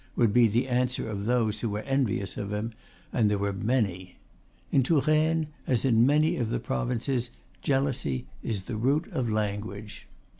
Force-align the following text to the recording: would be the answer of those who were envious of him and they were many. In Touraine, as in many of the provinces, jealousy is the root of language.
would 0.15 0.33
be 0.33 0.47
the 0.47 0.67
answer 0.67 1.07
of 1.07 1.25
those 1.25 1.59
who 1.59 1.69
were 1.69 1.83
envious 1.83 2.35
of 2.35 2.51
him 2.51 2.71
and 3.13 3.29
they 3.29 3.35
were 3.35 3.53
many. 3.53 4.17
In 4.71 4.81
Touraine, 4.81 5.49
as 5.67 5.85
in 5.85 6.07
many 6.07 6.37
of 6.37 6.49
the 6.49 6.59
provinces, 6.59 7.29
jealousy 7.61 8.25
is 8.41 8.61
the 8.61 8.77
root 8.77 9.07
of 9.11 9.29
language. 9.29 10.07